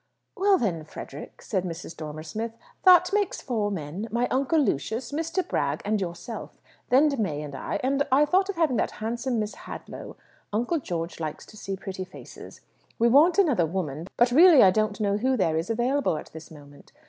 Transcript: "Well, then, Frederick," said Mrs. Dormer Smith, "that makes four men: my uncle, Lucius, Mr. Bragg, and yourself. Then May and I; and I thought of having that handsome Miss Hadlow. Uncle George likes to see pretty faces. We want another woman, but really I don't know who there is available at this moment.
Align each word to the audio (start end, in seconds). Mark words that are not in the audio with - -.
"Well, 0.35 0.57
then, 0.57 0.83
Frederick," 0.83 1.43
said 1.43 1.63
Mrs. 1.63 1.95
Dormer 1.95 2.23
Smith, 2.23 2.53
"that 2.85 3.13
makes 3.13 3.39
four 3.39 3.69
men: 3.69 4.07
my 4.09 4.27
uncle, 4.29 4.57
Lucius, 4.57 5.11
Mr. 5.11 5.47
Bragg, 5.47 5.83
and 5.85 6.01
yourself. 6.01 6.59
Then 6.89 7.11
May 7.19 7.43
and 7.43 7.53
I; 7.53 7.79
and 7.83 8.01
I 8.11 8.25
thought 8.25 8.49
of 8.49 8.55
having 8.55 8.77
that 8.77 8.89
handsome 8.93 9.37
Miss 9.39 9.53
Hadlow. 9.53 10.15
Uncle 10.51 10.79
George 10.79 11.19
likes 11.19 11.45
to 11.45 11.55
see 11.55 11.75
pretty 11.75 12.03
faces. 12.03 12.61
We 12.97 13.09
want 13.09 13.37
another 13.37 13.67
woman, 13.67 14.07
but 14.17 14.31
really 14.31 14.63
I 14.63 14.71
don't 14.71 14.99
know 14.99 15.17
who 15.17 15.37
there 15.37 15.55
is 15.55 15.69
available 15.69 16.17
at 16.17 16.31
this 16.33 16.49
moment. 16.49 16.91